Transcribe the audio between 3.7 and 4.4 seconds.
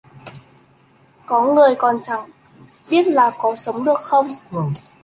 được không